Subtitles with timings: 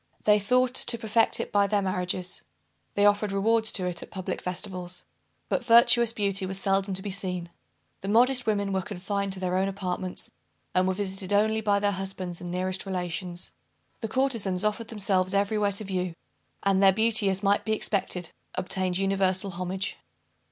[0.23, 2.41] They thought to perfect it by their marriages.
[2.95, 5.05] They offered rewards to it at the public festivals.
[5.47, 7.51] But virtuous beauty was seldom to be seen.
[8.01, 10.31] The modest women were confined to their own apartments,
[10.73, 13.51] and were visited only by their husbands and nearest relations.
[13.99, 16.15] The courtezans offered themselves every where to view;
[16.63, 19.97] and their beauty as might be expected, obtained universal homage.